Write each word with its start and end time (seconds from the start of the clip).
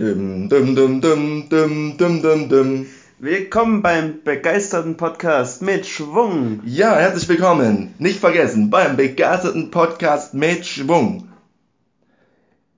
Dum, 0.00 0.48
dum, 0.48 0.76
dum, 0.76 1.00
dum, 1.00 1.48
dum, 1.48 1.96
dum, 1.98 2.22
dum, 2.22 2.48
dum. 2.48 2.86
Willkommen 3.18 3.82
beim 3.82 4.22
begeisterten 4.22 4.96
Podcast 4.96 5.60
mit 5.60 5.86
Schwung. 5.86 6.60
Ja, 6.64 6.94
herzlich 6.94 7.28
willkommen. 7.28 7.94
Nicht 7.98 8.20
vergessen, 8.20 8.70
beim 8.70 8.96
begeisterten 8.96 9.72
Podcast 9.72 10.34
mit 10.34 10.64
Schwung. 10.64 11.28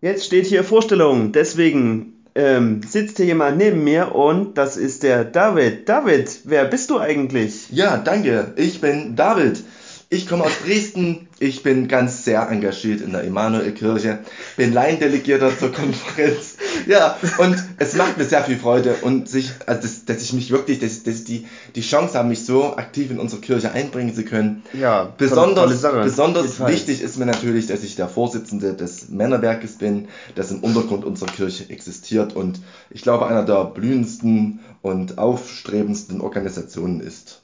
Jetzt 0.00 0.24
steht 0.24 0.46
hier 0.46 0.64
Vorstellung, 0.64 1.32
deswegen 1.32 2.24
ähm, 2.34 2.80
sitzt 2.88 3.18
hier 3.18 3.26
jemand 3.26 3.58
neben 3.58 3.84
mir 3.84 4.14
und 4.14 4.56
das 4.56 4.78
ist 4.78 5.02
der 5.02 5.24
David. 5.24 5.90
David, 5.90 6.40
wer 6.44 6.64
bist 6.64 6.88
du 6.88 6.98
eigentlich? 6.98 7.68
Ja, 7.70 7.98
danke. 7.98 8.54
Ich 8.56 8.80
bin 8.80 9.14
David. 9.14 9.62
Ich 10.08 10.26
komme 10.26 10.44
aus 10.44 10.62
Dresden. 10.64 11.28
Ich 11.38 11.62
bin 11.62 11.86
ganz 11.86 12.24
sehr 12.24 12.48
engagiert 12.50 13.00
in 13.00 13.12
der 13.12 13.24
Emanuelkirche. 13.24 14.20
Bin 14.56 14.72
Laiendelegierter 14.72 15.56
zur 15.56 15.70
Konferenz. 15.70 16.56
Ja, 16.86 17.16
und 17.38 17.56
es 17.78 17.94
macht 17.94 18.16
mir 18.18 18.24
sehr 18.24 18.42
viel 18.42 18.56
Freude 18.56 18.94
und 19.02 19.28
sich, 19.28 19.52
also 19.66 19.82
dass, 19.82 20.04
dass 20.06 20.22
ich 20.22 20.32
mich 20.32 20.50
wirklich, 20.50 20.78
dass, 20.78 21.02
dass 21.02 21.16
ich 21.16 21.24
die, 21.24 21.46
die 21.74 21.80
Chance 21.82 22.18
habe, 22.18 22.28
mich 22.28 22.44
so 22.44 22.76
aktiv 22.76 23.10
in 23.10 23.18
unsere 23.18 23.40
Kirche 23.40 23.72
einbringen 23.72 24.14
zu 24.14 24.24
können. 24.24 24.62
Ja, 24.72 25.12
Besonders, 25.18 25.64
tolle 25.64 25.76
Sache. 25.76 26.02
besonders 26.02 26.66
wichtig 26.66 27.02
ist 27.02 27.18
mir 27.18 27.26
natürlich, 27.26 27.66
dass 27.66 27.82
ich 27.82 27.96
der 27.96 28.08
Vorsitzende 28.08 28.74
des 28.74 29.08
Männerwerkes 29.10 29.78
bin, 29.78 30.08
das 30.34 30.50
im 30.50 30.60
Untergrund 30.60 31.04
unserer 31.04 31.30
Kirche 31.30 31.68
existiert 31.70 32.34
und 32.34 32.60
ich 32.90 33.02
glaube 33.02 33.26
einer 33.26 33.44
der 33.44 33.64
blühendsten 33.64 34.60
und 34.82 35.18
aufstrebendsten 35.18 36.20
Organisationen 36.20 37.00
ist. 37.00 37.42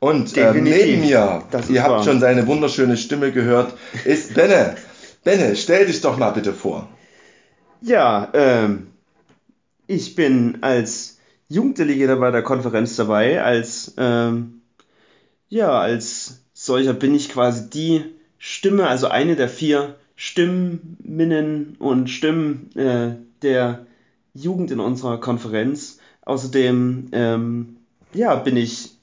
Und 0.00 0.36
äh, 0.36 0.52
neben 0.54 1.00
mir, 1.00 1.42
Das 1.52 1.70
ihr 1.70 1.82
habt 1.84 1.92
wahr. 1.92 2.04
schon 2.04 2.18
seine 2.20 2.46
wunderschöne 2.48 2.96
Stimme 2.96 3.30
gehört, 3.30 3.72
ist 4.04 4.34
Benne. 4.34 4.74
Benne, 5.22 5.54
stell 5.54 5.86
dich 5.86 6.00
doch 6.00 6.16
mal 6.18 6.30
bitte 6.30 6.52
vor. 6.52 6.88
Ja, 7.84 8.30
ähm, 8.32 8.92
ich 9.88 10.14
bin 10.14 10.58
als 10.60 11.18
Jugenddelegierter 11.48 12.16
bei 12.16 12.30
der 12.30 12.42
Konferenz 12.42 12.94
dabei. 12.94 13.42
Als, 13.42 13.94
ähm, 13.98 14.62
ja, 15.48 15.80
als 15.80 16.44
solcher 16.52 16.94
bin 16.94 17.12
ich 17.12 17.28
quasi 17.28 17.68
die 17.70 18.04
Stimme, 18.38 18.86
also 18.86 19.08
eine 19.08 19.34
der 19.34 19.48
vier 19.48 19.96
Stimminnen 20.14 21.74
und 21.80 22.08
Stimmen 22.08 22.70
äh, 22.76 23.16
der 23.42 23.84
Jugend 24.32 24.70
in 24.70 24.78
unserer 24.78 25.18
Konferenz. 25.18 25.98
Außerdem, 26.24 27.08
ähm, 27.10 27.76
ja, 28.14 28.36
bin 28.36 28.56
ich 28.56 28.96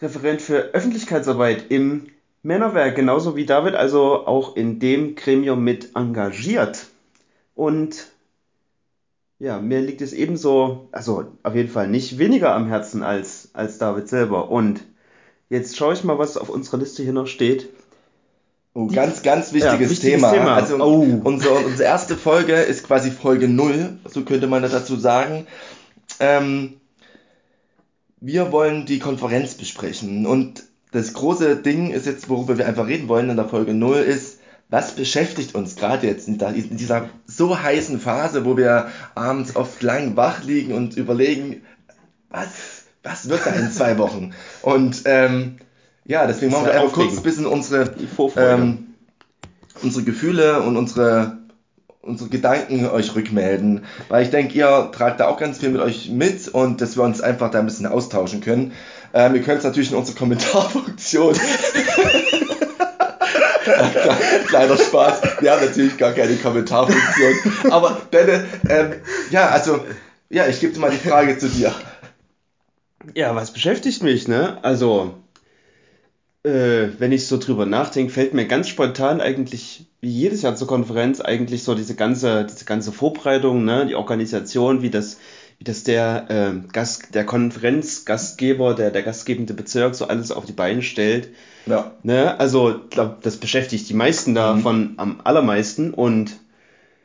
Referent 0.00 0.40
für 0.40 0.74
Öffentlichkeitsarbeit 0.74 1.66
im 1.70 2.06
Männerwerk, 2.44 2.94
genauso 2.94 3.34
wie 3.34 3.46
David, 3.46 3.74
also 3.74 4.26
auch 4.28 4.54
in 4.54 4.78
dem 4.78 5.16
Gremium 5.16 5.64
mit 5.64 5.96
engagiert. 5.96 6.86
Und 7.60 8.06
ja, 9.38 9.58
mir 9.60 9.82
liegt 9.82 10.00
es 10.00 10.14
ebenso, 10.14 10.88
also 10.92 11.26
auf 11.42 11.54
jeden 11.54 11.68
Fall 11.68 11.88
nicht 11.88 12.16
weniger 12.16 12.54
am 12.54 12.68
Herzen 12.68 13.02
als, 13.02 13.50
als 13.52 13.76
David 13.76 14.08
selber. 14.08 14.50
Und 14.50 14.80
jetzt 15.50 15.76
schaue 15.76 15.92
ich 15.92 16.02
mal, 16.02 16.18
was 16.18 16.38
auf 16.38 16.48
unserer 16.48 16.78
Liste 16.78 17.02
hier 17.02 17.12
noch 17.12 17.26
steht. 17.26 17.68
Oh, 18.72 18.86
Die- 18.88 18.94
ganz, 18.94 19.20
ganz 19.22 19.52
wichtiges, 19.52 19.72
Ja, 19.74 19.90
wichtiges 19.90 20.00
Thema. 20.00 20.32
Thema. 20.32 20.54
Also 20.54 20.76
Oh. 20.82 21.20
unsere, 21.24 21.52
unsere 21.66 21.84
erste 21.84 22.16
Folge 22.16 22.54
ist 22.54 22.86
quasi 22.86 23.10
Folge 23.10 23.46
0, 23.46 23.98
so 24.08 24.24
könnte 24.24 24.46
man 24.46 24.62
das 24.62 24.72
dazu 24.72 24.96
sagen. 24.96 25.46
Ähm, 26.18 26.80
wir 28.20 28.52
wollen 28.52 28.86
die 28.86 29.00
Konferenz 29.00 29.54
besprechen 29.54 30.24
und 30.26 30.64
das 30.92 31.12
große 31.12 31.56
Ding 31.56 31.90
ist 31.90 32.06
jetzt, 32.06 32.30
worüber 32.30 32.56
wir 32.56 32.66
einfach 32.66 32.86
reden 32.86 33.08
wollen 33.08 33.28
in 33.28 33.36
der 33.36 33.48
Folge 33.48 33.74
0 33.74 33.96
ist, 33.98 34.39
was 34.70 34.92
beschäftigt 34.92 35.54
uns 35.54 35.74
gerade 35.76 36.06
jetzt 36.06 36.28
in, 36.28 36.38
dieser 36.76 37.08
so 37.26 37.60
heißen 37.60 38.00
Phase, 38.00 38.44
wo 38.44 38.56
wir 38.56 38.88
abends 39.14 39.56
oft 39.56 39.82
lang 39.82 40.16
wach 40.16 40.44
liegen 40.44 40.72
und 40.72 40.96
überlegen, 40.96 41.62
was, 42.30 42.84
was 43.02 43.28
wird 43.28 43.44
da 43.44 43.50
in 43.50 43.70
zwei 43.72 43.98
Wochen? 43.98 44.32
Und 44.62 45.02
ähm, 45.06 45.56
ja, 46.04 46.26
deswegen 46.26 46.52
wollen 46.52 46.66
wir 46.66 46.72
einfach 46.72 46.92
kurz 46.92 47.16
ein 47.16 47.22
bisschen 47.22 47.46
unsere 47.46 47.92
ähm, 48.36 48.86
unsere 49.82 50.04
Gefühle 50.04 50.62
und 50.62 50.76
unsere, 50.76 51.38
unsere 52.00 52.30
Gedanken 52.30 52.86
euch 52.86 53.14
rückmelden. 53.14 53.84
Weil 54.08 54.22
ich 54.22 54.30
denke, 54.30 54.54
ihr 54.54 54.90
tragt 54.92 55.20
da 55.20 55.28
auch 55.28 55.38
ganz 55.38 55.58
viel 55.58 55.70
mit 55.70 55.80
euch 55.80 56.10
mit 56.10 56.48
und 56.48 56.80
dass 56.80 56.96
wir 56.96 57.02
uns 57.02 57.20
einfach 57.20 57.50
da 57.50 57.58
ein 57.58 57.66
bisschen 57.66 57.86
austauschen 57.86 58.40
können. 58.40 58.72
Ähm, 59.12 59.34
ihr 59.34 59.42
könnt 59.42 59.58
es 59.58 59.64
natürlich 59.64 59.90
in 59.90 59.96
unserer 59.96 60.16
Kommentarfunktion. 60.16 61.34
Kleiner 64.46 64.76
Spaß. 64.76 65.22
Haben 65.22 65.66
natürlich 65.66 65.96
gar 65.96 66.12
keine 66.12 66.36
Kommentarfunktion. 66.36 67.34
Aber 67.70 68.00
Benne, 68.10 68.46
ähm, 68.68 68.94
ja, 69.30 69.48
also, 69.48 69.84
ja, 70.28 70.46
ich 70.46 70.60
gebe 70.60 70.72
dir 70.72 70.80
mal 70.80 70.90
die 70.90 71.08
Frage 71.08 71.38
zu 71.38 71.48
dir. 71.48 71.74
Ja, 73.14 73.34
was 73.34 73.52
beschäftigt 73.52 74.02
mich, 74.02 74.28
ne? 74.28 74.58
Also, 74.62 75.14
äh, 76.42 76.88
wenn 76.98 77.12
ich 77.12 77.26
so 77.26 77.38
drüber 77.38 77.66
nachdenke, 77.66 78.12
fällt 78.12 78.34
mir 78.34 78.46
ganz 78.46 78.68
spontan 78.68 79.20
eigentlich, 79.20 79.86
wie 80.00 80.10
jedes 80.10 80.42
Jahr 80.42 80.56
zur 80.56 80.68
Konferenz, 80.68 81.20
eigentlich 81.20 81.62
so 81.62 81.74
diese 81.74 81.94
ganze, 81.94 82.44
diese 82.44 82.64
ganze 82.64 82.92
Vorbereitung, 82.92 83.64
ne? 83.64 83.86
Die 83.86 83.94
Organisation, 83.94 84.82
wie 84.82 84.90
das, 84.90 85.18
wie 85.60 85.64
das 85.64 85.84
der, 85.84 86.24
ähm, 86.30 86.68
Gast, 86.72 87.14
der 87.14 87.24
Konferenzgastgeber, 87.26 88.74
der, 88.74 88.90
der 88.90 89.02
gastgebende 89.02 89.52
Bezirk 89.52 89.94
so 89.94 90.06
alles 90.08 90.32
auf 90.32 90.46
die 90.46 90.52
Beine 90.52 90.80
stellt. 90.80 91.28
Ja. 91.66 91.92
Ne? 92.02 92.40
Also, 92.40 92.70
ich 92.84 92.90
glaube, 92.90 93.18
das 93.22 93.36
beschäftigt 93.36 93.86
die 93.90 93.94
meisten 93.94 94.34
davon 94.34 94.94
am 94.96 95.20
allermeisten 95.22 95.92
und 95.92 96.38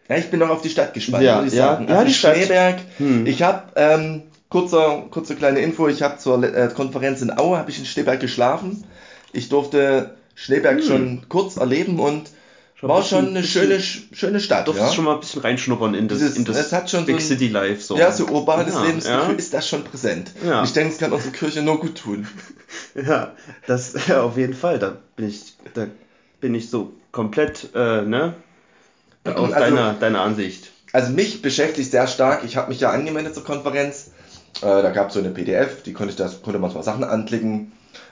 Ja, 0.08 0.16
ich 0.16 0.30
bin 0.32 0.40
noch 0.40 0.50
auf 0.50 0.62
die 0.62 0.70
Stadt 0.70 0.94
gespannt, 0.94 1.26
Ja, 1.26 1.42
muss 1.42 1.52
ich 1.52 1.60
ja, 1.60 1.74
sagen. 1.74 1.88
ja, 1.90 1.96
also 1.96 2.08
die 2.08 2.14
Stadt. 2.14 2.38
Schneeberg. 2.38 2.78
Hm. 2.98 3.26
Ich 3.28 3.42
habe 3.44 3.64
ähm, 3.76 4.22
kurzer, 4.48 5.04
kurze 5.12 5.36
kleine 5.36 5.60
Info. 5.60 5.90
Ich 5.90 6.02
habe 6.02 6.18
zur 6.18 6.42
äh, 6.42 6.70
Konferenz 6.74 7.22
in 7.22 7.38
Aue 7.38 7.58
habe 7.58 7.70
ich 7.72 7.80
in 7.80 7.86
Schneeberg 7.86 8.22
geschlafen. 8.22 8.86
Ich 9.34 9.50
durfte 9.50 10.16
Schneeberg 10.34 10.82
schon 10.82 11.24
kurz 11.28 11.58
erleben 11.58 12.00
und 12.00 12.30
Hm. 12.30 12.36
Schon 12.78 12.90
war 12.90 13.00
bisschen- 13.02 13.20
schon 13.20 13.28
eine 13.30 13.42
bisschen- 13.42 13.62
schöne, 13.70 13.80
schöne 13.80 14.40
Stadt. 14.42 14.68
durftest 14.68 14.90
Ja, 14.90 14.96
schon 14.96 15.06
mal 15.06 15.14
ein 15.14 15.20
bisschen 15.22 15.42
reinschnuppern 15.42 15.94
in 15.94 16.08
das, 16.08 16.20
Dieses- 16.20 16.36
in 16.38 16.44
das 16.46 16.58
es 16.58 16.74
hat 16.74 16.90
schon 16.90 17.02
so 17.02 17.06
Big 17.06 17.16
ein- 17.16 17.22
City 17.22 17.48
Life. 17.48 17.82
So. 17.82 17.98
ja 17.98 18.12
so 18.12 18.26
urbanes 18.28 18.74
Ja, 18.74 18.84
Lebensgefühl 18.84 19.32
ja. 19.32 19.38
ist 19.38 19.54
das 19.54 19.68
schon 19.68 19.84
präsent. 19.84 20.32
Ja. 20.46 20.64
Ich 20.64 20.74
denke, 20.74 20.92
es 20.94 20.98
kann 21.00 21.14
unsere 21.14 21.32
Kirche 21.32 21.62
nur 21.62 21.80
gut 21.80 21.96
tun. 21.98 22.28
Ja, 22.96 23.32
das 23.68 23.94
ja, 24.08 24.22
auf 24.24 24.38
jeden 24.38 24.54
Fall. 24.54 24.80
Da 24.80 24.98
bin 25.16 25.30
ich, 25.30 25.54
da 25.74 25.88
bin 26.42 26.54
ich 26.56 26.70
so 26.70 26.92
komplett, 27.12 27.70
äh, 27.74 28.02
ne? 28.02 28.34
Auf 29.24 29.36
Also- 29.38 29.54
deiner, 29.54 29.94
deiner 29.94 30.22
Ansicht. 30.22 30.72
Also 30.92 31.12
mich 31.14 31.42
beschäftigt 31.42 31.92
sehr 31.92 32.08
stark. 32.08 32.44
Ich 32.44 32.58
habe 32.58 32.70
mich 32.70 32.80
ja 32.82 32.90
angemeldet 32.92 33.34
zur 33.36 33.44
Konferenz. 33.46 34.12
Äh, 34.62 34.66
da 34.66 34.90
gab 34.92 35.10
es 35.10 35.14
so 35.14 35.20
eine 35.20 35.30
PDF, 35.30 35.84
die 35.84 35.94
konnte 35.94 36.12
ich 36.12 36.16
das 36.18 36.42
konnte 36.42 36.60
man 36.60 36.72
zwar 36.72 36.84
Sachen 36.84 37.04
anklicken, 37.04 37.72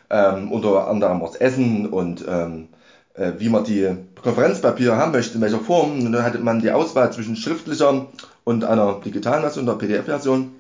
ähm, 0.10 0.52
unter 0.52 0.88
anderem 0.88 1.22
was 1.22 1.36
Essen 1.36 1.88
und 1.88 2.24
ähm, 2.28 2.68
äh, 2.72 2.83
wie 3.16 3.50
man 3.50 3.64
die 3.64 3.96
Konferenzpapiere 4.22 4.98
haben 4.98 5.12
möchte, 5.12 5.36
in 5.36 5.42
welcher 5.42 5.60
Form. 5.60 6.00
Und 6.00 6.12
dann 6.12 6.24
hatte 6.24 6.40
man 6.40 6.60
die 6.60 6.72
Auswahl 6.72 7.12
zwischen 7.14 7.36
schriftlicher 7.36 8.08
und 8.44 8.64
einer 8.64 9.02
digitalen 9.06 9.42
Version, 9.42 9.66
der 9.66 9.74
PDF-Version. 9.74 10.52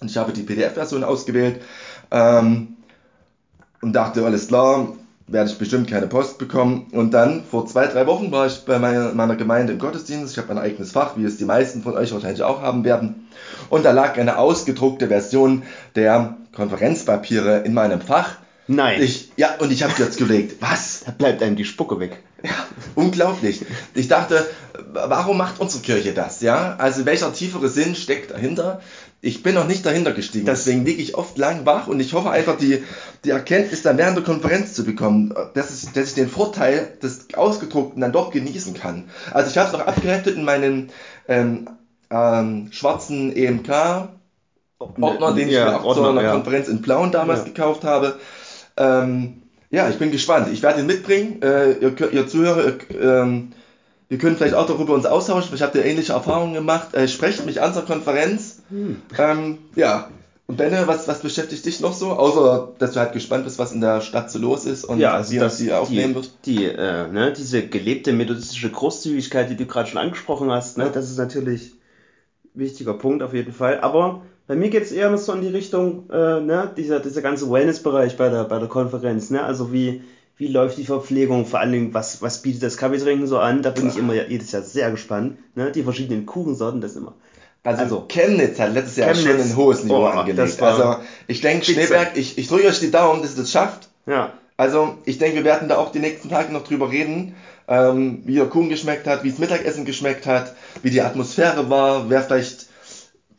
Und 0.00 0.10
ich 0.10 0.16
habe 0.16 0.32
die 0.32 0.42
PDF-Version 0.42 1.02
ausgewählt 1.02 1.60
ähm, 2.10 2.76
und 3.80 3.92
dachte, 3.92 4.24
alles 4.24 4.48
klar, 4.48 4.88
werde 5.26 5.50
ich 5.50 5.58
bestimmt 5.58 5.88
keine 5.88 6.06
Post 6.06 6.38
bekommen. 6.38 6.86
Und 6.92 7.12
dann, 7.12 7.44
vor 7.44 7.66
zwei, 7.66 7.86
drei 7.86 8.06
Wochen, 8.06 8.32
war 8.32 8.46
ich 8.46 8.64
bei 8.64 8.78
meiner, 8.78 9.12
meiner 9.12 9.36
Gemeinde 9.36 9.74
im 9.74 9.78
Gottesdienst. 9.78 10.32
Ich 10.32 10.38
habe 10.38 10.50
ein 10.50 10.58
eigenes 10.58 10.92
Fach, 10.92 11.16
wie 11.16 11.24
es 11.24 11.36
die 11.36 11.44
meisten 11.44 11.82
von 11.82 11.94
euch 11.94 12.12
wahrscheinlich 12.12 12.42
auch 12.42 12.62
haben 12.62 12.84
werden. 12.84 13.28
Und 13.68 13.84
da 13.84 13.92
lag 13.92 14.16
eine 14.18 14.38
ausgedruckte 14.38 15.08
Version 15.08 15.62
der 15.94 16.36
Konferenzpapiere 16.54 17.58
in 17.58 17.74
meinem 17.74 18.00
Fach. 18.00 18.37
Nein, 18.68 19.00
Ich, 19.02 19.30
ja, 19.36 19.56
und 19.58 19.72
ich 19.72 19.82
habe 19.82 19.94
jetzt 19.98 20.18
gelegt, 20.18 20.56
was? 20.60 21.00
da 21.06 21.10
bleibt 21.10 21.42
einem 21.42 21.56
die 21.56 21.64
Spucke 21.64 21.98
weg. 22.00 22.22
Ja, 22.44 22.50
unglaublich. 22.94 23.64
Ich 23.94 24.08
dachte, 24.08 24.46
warum 24.92 25.38
macht 25.38 25.58
unsere 25.58 25.82
Kirche 25.82 26.12
das? 26.12 26.40
Ja, 26.42 26.76
also 26.76 27.04
welcher 27.06 27.32
tiefere 27.32 27.68
Sinn 27.68 27.94
steckt 27.94 28.30
dahinter? 28.30 28.80
Ich 29.20 29.42
bin 29.42 29.54
noch 29.56 29.66
nicht 29.66 29.84
dahinter 29.84 30.12
gestiegen, 30.12 30.46
deswegen 30.46 30.84
liege 30.84 31.02
ich 31.02 31.16
oft 31.16 31.36
lang 31.38 31.66
wach 31.66 31.88
und 31.88 31.98
ich 31.98 32.12
hoffe 32.12 32.30
einfach, 32.30 32.56
die, 32.56 32.84
die 33.24 33.30
Erkenntnis 33.30 33.82
dann 33.82 33.98
während 33.98 34.16
der 34.16 34.22
Konferenz 34.24 34.74
zu 34.74 34.84
bekommen, 34.84 35.34
dass, 35.54 35.70
es, 35.70 35.90
dass 35.92 36.10
ich 36.10 36.14
den 36.14 36.28
Vorteil 36.28 36.96
des 37.02 37.26
Ausgedruckten 37.34 38.00
dann 38.00 38.12
doch 38.12 38.30
genießen 38.30 38.74
kann. 38.74 39.08
Also 39.32 39.50
ich 39.50 39.58
habe 39.58 39.66
es 39.68 39.72
noch 39.72 39.84
abgeheftet 39.86 40.36
in 40.36 40.44
meinen 40.44 40.90
ähm, 41.26 41.68
ähm, 42.10 42.68
schwarzen 42.70 43.34
EMK 43.34 44.10
Ordner, 44.78 45.32
den 45.34 45.48
ich 45.48 45.54
Ja, 45.54 45.64
mir 45.64 45.76
auch 45.80 45.84
Ordner, 45.84 46.02
zu 46.04 46.08
einer 46.10 46.22
ja. 46.22 46.32
Konferenz 46.32 46.68
in 46.68 46.82
Plauen 46.82 47.10
damals 47.10 47.40
Ja. 47.40 47.44
gekauft 47.46 47.82
habe. 47.82 48.20
Ähm, 48.78 49.42
ja, 49.70 49.88
ich 49.90 49.98
bin 49.98 50.10
gespannt. 50.10 50.48
Ich 50.52 50.62
werde 50.62 50.80
ihn 50.80 50.86
mitbringen. 50.86 51.42
Äh, 51.42 51.72
ihr, 51.72 52.12
ihr 52.12 52.26
Zuhörer, 52.26 52.64
ihr, 52.66 53.00
ähm, 53.00 53.48
wir 54.08 54.16
können 54.16 54.36
vielleicht 54.36 54.54
auch 54.54 54.66
darüber 54.66 54.94
uns 54.94 55.04
austauschen. 55.04 55.54
Ich 55.54 55.60
habe 55.62 55.76
da 55.78 55.84
ähnliche 55.84 56.14
Erfahrungen 56.14 56.54
gemacht. 56.54 56.94
Äh, 56.94 57.08
sprecht 57.08 57.44
mich 57.44 57.60
an 57.60 57.74
zur 57.74 57.84
Konferenz. 57.84 58.62
Hm. 58.70 59.02
Ähm, 59.18 59.58
ja. 59.74 60.08
Und 60.46 60.56
Benne, 60.56 60.84
was, 60.86 61.06
was 61.06 61.20
beschäftigt 61.20 61.66
dich 61.66 61.80
noch 61.80 61.92
so? 61.92 62.12
Außer, 62.12 62.72
dass 62.78 62.92
du 62.92 63.00
halt 63.00 63.12
gespannt 63.12 63.44
bist, 63.44 63.58
was 63.58 63.72
in 63.72 63.82
der 63.82 64.00
Stadt 64.00 64.30
so 64.30 64.38
los 64.38 64.64
ist 64.64 64.84
und 64.84 64.98
Ja, 64.98 65.12
also 65.12 65.32
wie 65.32 65.36
das, 65.36 65.52
das 65.52 65.58
sie 65.58 65.72
aufnehmen 65.74 66.14
die, 66.14 66.14
wird. 66.14 66.30
die, 66.46 66.64
äh, 66.64 67.06
ne, 67.08 67.34
diese 67.36 67.66
gelebte 67.68 68.14
methodistische 68.14 68.70
Großzügigkeit, 68.70 69.50
die 69.50 69.56
du 69.56 69.66
gerade 69.66 69.90
schon 69.90 69.98
angesprochen 69.98 70.50
hast, 70.50 70.78
ne, 70.78 70.84
Ja. 70.84 70.90
das 70.90 71.10
ist 71.10 71.18
natürlich 71.18 71.72
wichtiger 72.54 72.94
Punkt 72.94 73.22
auf 73.22 73.34
jeden 73.34 73.52
Fall. 73.52 73.80
Aber 73.80 74.22
bei 74.48 74.56
mir 74.56 74.70
geht 74.70 74.82
es 74.82 74.92
eher 74.92 75.16
so 75.18 75.34
in 75.34 75.42
die 75.42 75.48
Richtung, 75.48 76.08
äh, 76.10 76.40
ne, 76.40 76.72
dieser, 76.74 77.00
dieser 77.00 77.20
ganze 77.20 77.50
Wellness-Bereich 77.50 78.16
bei 78.16 78.30
der, 78.30 78.44
bei 78.44 78.58
der 78.58 78.68
Konferenz, 78.68 79.28
ne? 79.28 79.44
Also 79.44 79.72
wie, 79.74 80.02
wie 80.38 80.46
läuft 80.46 80.78
die 80.78 80.84
Verpflegung, 80.84 81.44
vor 81.44 81.60
allen 81.60 81.72
Dingen, 81.72 81.94
was, 81.94 82.22
was 82.22 82.40
bietet 82.40 82.62
das 82.62 82.78
Kaffeetrinken 82.78 83.26
so 83.26 83.38
an? 83.38 83.62
Da 83.62 83.70
bin 83.70 83.88
ich 83.88 83.98
immer 83.98 84.14
jedes 84.14 84.50
Jahr 84.52 84.62
sehr 84.62 84.90
gespannt. 84.90 85.36
Ne? 85.54 85.70
Die 85.70 85.82
verschiedenen 85.82 86.24
Kuchensorten, 86.24 86.80
das 86.80 86.96
immer. 86.96 87.14
Also, 87.62 87.82
also 87.82 88.04
Chemnitz 88.08 88.58
hat 88.58 88.72
letztes 88.72 88.96
Jahr 88.96 89.12
Chemnitz, 89.12 89.42
schon 89.42 89.50
ein 89.50 89.56
hohes 89.56 89.84
Niveau 89.84 90.04
oh, 90.04 90.06
angelegt. 90.06 90.62
Also 90.62 90.96
ich 91.26 91.42
denke, 91.42 91.66
Schneeberg, 91.66 92.12
ich, 92.14 92.38
ich 92.38 92.48
drücke 92.48 92.68
euch 92.68 92.80
die 92.80 92.90
Daumen, 92.90 93.20
dass 93.20 93.32
ihr 93.32 93.42
das 93.42 93.50
schafft. 93.50 93.88
Ja. 94.06 94.32
Also 94.56 94.96
ich 95.04 95.18
denke, 95.18 95.38
wir 95.38 95.44
werden 95.44 95.68
da 95.68 95.76
auch 95.76 95.92
die 95.92 95.98
nächsten 95.98 96.30
Tage 96.30 96.52
noch 96.52 96.64
drüber 96.64 96.90
reden, 96.90 97.34
ähm, 97.66 98.22
wie 98.24 98.36
der 98.36 98.46
Kuchen 98.46 98.70
geschmeckt 98.70 99.06
hat, 99.06 99.24
wie 99.24 99.30
das 99.30 99.38
Mittagessen 99.38 99.84
geschmeckt 99.84 100.24
hat, 100.26 100.54
wie 100.82 100.90
die 100.90 101.02
Atmosphäre 101.02 101.68
war, 101.68 102.08
wer 102.08 102.22
vielleicht 102.22 102.67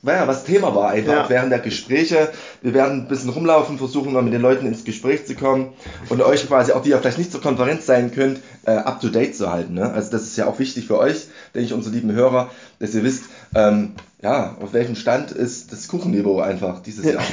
naja, 0.02 0.28
was 0.28 0.46
Thema 0.46 0.74
war 0.76 0.92
einfach 0.92 1.24
ja. 1.24 1.30
während 1.30 1.52
der 1.52 1.60
Gespräche. 1.60 2.32
Wir 2.62 2.74
werden 2.74 3.02
ein 3.02 3.08
bisschen 3.10 3.30
rumlaufen, 3.32 3.78
versuchen 3.78 4.14
mal 4.14 4.22
mit 4.22 4.34
den 4.34 4.42
Leuten 4.42 4.66
ins 4.66 4.86
Gespräch 4.86 5.26
zu 5.26 5.36
kommen 5.36 5.74
und 6.08 6.22
euch 6.22 6.48
quasi, 6.48 6.72
auch 6.72 6.82
die 6.82 6.92
ja 6.92 7.00
vielleicht 7.00 7.18
nicht 7.18 7.32
zur 7.32 7.42
Konferenz 7.42 7.86
sein 7.86 8.12
könnt, 8.12 8.40
äh, 8.66 8.72
up 8.72 9.02
to 9.02 9.10
date 9.10 9.36
zu 9.36 9.52
halten. 9.52 9.74
Ne? 9.74 9.92
Also 9.92 10.12
das 10.12 10.24
ist 10.24 10.38
ja 10.38 10.48
auch 10.48 10.58
wichtig 10.58 10.88
für 10.88 10.98
euch, 10.98 11.28
denke 11.54 11.66
ich, 11.66 11.74
unsere 11.74 11.94
lieben 11.94 12.14
Hörer, 12.14 12.50
dass 12.80 12.96
ihr 12.96 13.04
wisst, 13.04 13.26
ähm, 13.54 13.96
ja, 14.22 14.56
auf 14.62 14.72
welchem 14.72 14.96
Stand 14.96 15.32
ist 15.32 15.74
das 15.74 15.90
Kuchenniveau 15.90 16.40
einfach 16.40 16.82
dieses 16.82 17.06
Jahr. 17.06 17.24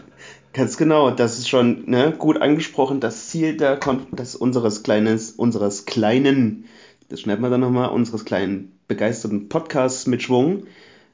Ganz 0.52 0.76
genau, 0.76 1.10
das 1.10 1.38
ist 1.38 1.48
schon 1.48 1.84
ne, 1.88 2.12
gut 2.16 2.40
angesprochen. 2.40 2.98
Das 2.98 3.28
Ziel 3.28 3.56
der 3.56 3.76
Konf 3.76 4.02
des 4.10 4.34
unseres 4.34 4.82
kleines, 4.82 5.30
unseres 5.30 5.84
kleinen, 5.84 6.64
das 7.08 7.20
schneiden 7.20 7.42
wir 7.42 7.50
dann 7.50 7.60
nochmal, 7.60 7.90
unseres 7.90 8.24
kleinen 8.24 8.72
begeisterten 8.88 9.48
Podcasts 9.48 10.06
mit 10.06 10.22
Schwung 10.22 10.64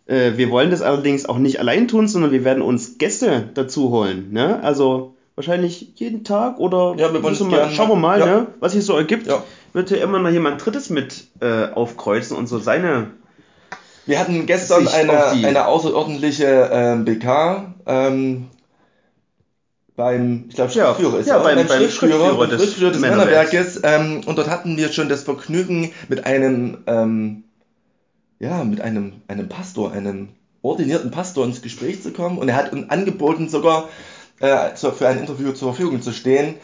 äh, 0.07 0.33
wir 0.37 0.51
wollen 0.51 0.71
das 0.71 0.83
allerdings 0.83 1.27
auch 1.27 1.39
nicht 1.39 1.61
allein 1.61 1.89
tun, 1.89 2.09
sondern 2.09 2.33
wir 2.33 2.45
werden 2.45 2.63
uns 2.63 2.99
Gäste 2.99 3.49
dazu 3.55 3.91
holen. 3.91 4.33
Ne? 4.33 4.63
Also 4.63 5.15
wahrscheinlich 5.35 5.93
jeden 5.97 6.25
Tag 6.25 6.59
oder 6.59 6.95
ja, 6.97 7.13
wir 7.13 7.21
mal, 7.21 7.71
schauen 7.71 7.89
wir 7.89 7.97
mal, 7.97 8.21
ja. 8.21 8.27
ne? 8.27 8.47
was 8.61 8.73
sich 8.73 8.85
so 8.85 8.97
ergibt. 8.97 9.27
Ja. 9.27 9.43
Wird 9.73 9.89
hier 9.89 10.03
immer 10.03 10.19
noch 10.19 10.31
jemand 10.31 10.65
Drittes 10.65 10.91
mit 10.91 11.25
äh, 11.41 11.69
aufkreuzen 11.73 12.37
und 12.37 12.47
so 12.47 12.59
seine. 12.59 13.09
Wir 14.05 14.19
hatten 14.19 14.47
gestern 14.47 14.89
eine, 14.89 15.29
eine 15.29 15.67
außerordentliche 15.67 16.69
ähm, 16.73 17.05
BK 17.05 17.75
ähm, 17.87 18.49
beim, 19.95 20.47
ich 20.49 20.57
glaube, 20.57 20.73
Schriftführer 20.73 21.15
ja, 21.15 21.21
ist 21.21 21.27
ja, 21.29 21.39
beim, 21.39 21.57
beim, 21.57 21.69
beim 21.69 21.79
Schriftführer, 21.79 22.19
Schriftführer, 22.19 22.47
des, 22.49 22.63
Schriftführer 22.63 22.91
des 22.91 23.01
Männerwerkes. 23.01 23.81
Ähm, 23.85 24.23
und 24.27 24.37
dort 24.37 24.51
hatten 24.51 24.77
wir 24.77 24.93
schon 24.93 25.09
das 25.09 25.23
Vergnügen 25.23 25.93
mit 26.09 26.27
einem 26.27 26.79
ähm, 26.87 27.45
ja, 28.43 28.65
mit 28.65 28.81
einem, 28.81 29.13
einem 29.29 29.49
Pastor, 29.49 29.93
einem 29.93 30.31
ordinierten 30.63 31.13
Pastor 31.13 31.47
ins 31.47 31.63
Gespräch 31.63 32.03
zu 32.03 32.13
kommen. 32.13 32.39
Und 32.39 32.49
er 32.49 32.57
hat 32.57 32.73
uns 32.73 32.91
angeboten, 32.91 33.49
sogar 33.49 33.89
äh, 34.41 34.75
für 34.75 35.09
ein 35.09 35.21
Interview 35.21 35.53
zur 35.53 35.73
Verfügung 35.73 36.03
zu 36.03 36.13
stehen. 36.13 36.57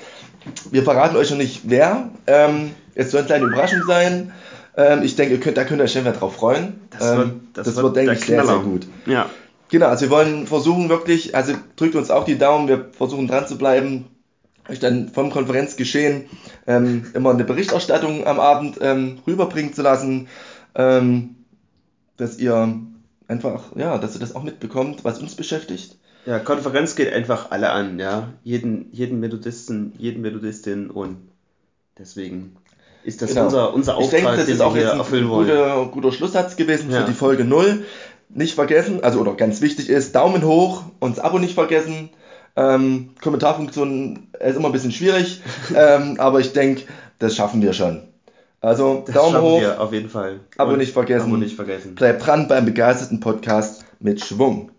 Wir 0.72 0.82
verraten 0.82 1.16
euch 1.16 1.30
noch 1.30 1.38
nicht, 1.38 1.62
wer. 1.64 2.10
Ähm, 2.26 2.72
es 2.96 3.12
soll 3.12 3.20
eine 3.20 3.26
kleine 3.28 3.44
Überraschung 3.46 3.82
sein. 3.86 4.32
Ähm, 4.76 5.02
ich 5.04 5.14
denke, 5.14 5.38
könnt, 5.38 5.56
da 5.56 5.64
könnt 5.64 5.80
ihr 5.80 5.84
euch 5.84 5.92
schon 5.92 6.04
drauf 6.04 6.34
freuen. 6.34 6.80
Das 6.90 7.16
wird, 7.16 7.28
ähm, 7.28 7.40
das, 7.54 7.66
das 7.66 7.76
wird, 7.76 7.84
wird 7.84 7.96
denke 7.96 8.12
ich, 8.14 8.24
sehr, 8.24 8.44
sehr 8.44 8.58
gut. 8.58 8.88
Ja. 9.06 9.30
Genau, 9.68 9.86
also 9.86 10.06
wir 10.06 10.10
wollen 10.10 10.48
versuchen 10.48 10.88
wirklich, 10.88 11.36
also 11.36 11.52
drückt 11.76 11.94
uns 11.94 12.10
auch 12.10 12.24
die 12.24 12.38
Daumen, 12.38 12.66
wir 12.66 12.86
versuchen 12.96 13.28
dran 13.28 13.46
zu 13.46 13.56
bleiben, 13.56 14.06
euch 14.68 14.80
dann 14.80 15.10
vom 15.10 15.30
Konferenzgeschehen 15.30 16.24
ähm, 16.66 17.06
immer 17.14 17.30
eine 17.30 17.44
Berichterstattung 17.44 18.26
am 18.26 18.40
Abend 18.40 18.78
ähm, 18.80 19.18
rüberbringen 19.26 19.74
zu 19.74 19.82
lassen. 19.82 20.26
Ähm, 20.74 21.36
dass 22.18 22.38
ihr 22.38 22.78
einfach, 23.26 23.74
ja, 23.76 23.96
dass 23.96 24.14
ihr 24.14 24.20
das 24.20 24.34
auch 24.34 24.42
mitbekommt, 24.42 25.04
was 25.04 25.18
uns 25.20 25.34
beschäftigt. 25.34 25.96
Ja, 26.26 26.38
Konferenz 26.38 26.94
geht 26.94 27.12
einfach 27.12 27.50
alle 27.50 27.70
an, 27.70 27.98
ja. 27.98 28.34
Jeden, 28.44 28.92
jeden 28.92 29.20
Methodisten, 29.20 29.94
jeden 29.96 30.20
Methodistin 30.20 30.90
und 30.90 31.16
deswegen 31.98 32.56
ist 33.04 33.22
das 33.22 33.30
genau. 33.30 33.44
unser, 33.44 33.72
unser 33.72 33.96
Auftrag, 33.96 34.18
ich 34.18 34.24
denke, 34.24 34.36
das 34.36 34.48
ist 34.48 34.60
auch 34.60 34.76
jetzt 34.76 34.92
ein 34.92 35.28
guter, 35.28 35.86
guter 35.86 36.12
Schlusssatz 36.12 36.56
gewesen 36.56 36.90
ja. 36.90 37.00
für 37.00 37.06
die 37.06 37.14
Folge 37.14 37.44
0. 37.44 37.84
Nicht 38.30 38.54
vergessen, 38.54 39.02
also 39.02 39.20
oder 39.20 39.34
ganz 39.34 39.62
wichtig 39.62 39.88
ist, 39.88 40.14
Daumen 40.14 40.44
hoch 40.44 40.82
und 40.98 41.16
das 41.16 41.24
Abo 41.24 41.38
nicht 41.38 41.54
vergessen. 41.54 42.10
Ähm, 42.56 43.10
Kommentarfunktion 43.22 44.28
ist 44.38 44.56
immer 44.56 44.68
ein 44.68 44.72
bisschen 44.72 44.92
schwierig, 44.92 45.40
ähm, 45.74 46.16
aber 46.18 46.40
ich 46.40 46.52
denke, 46.52 46.82
das 47.18 47.36
schaffen 47.36 47.62
wir 47.62 47.72
schon. 47.72 48.07
Also 48.60 49.04
das 49.06 49.14
Daumen 49.14 49.40
hoch. 49.40 49.62
Auf 49.78 49.92
jeden 49.92 50.08
Fall. 50.08 50.40
Abo 50.56 50.76
nicht 50.76 50.92
vergessen. 50.92 51.26
Abo 51.26 51.36
nicht 51.36 51.54
vergessen. 51.54 51.94
Bleibt 51.94 52.26
dran 52.26 52.48
beim 52.48 52.64
begeisterten 52.64 53.20
Podcast 53.20 53.84
mit 54.00 54.24
Schwung. 54.24 54.72